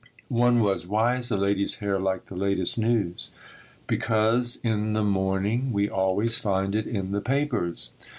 One 0.29 0.61
was: 0.61 0.87
"Why 0.87 1.17
is 1.17 1.29
a 1.29 1.37
lady's 1.37 1.75
hair 1.75 1.99
like 1.99 2.25
the 2.25 2.33
latest 2.35 2.75
news? 2.75 3.29
Because 3.85 4.55
in 4.63 4.93
the 4.93 5.03
morning 5.03 5.71
we 5.71 5.89
always 5.89 6.39
find 6.39 6.73
it 6.73 6.87
in 6.87 7.11
the 7.11 7.21
papers." 7.21 7.91